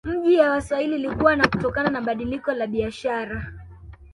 Miji 0.03 0.33
ya 0.35 0.51
Waswahili 0.51 0.95
ilikua 0.95 1.37
kutokana 1.37 1.89
na 1.89 1.99
mabadiliko 1.99 2.51
ya 2.51 2.67
biashara 2.67 3.53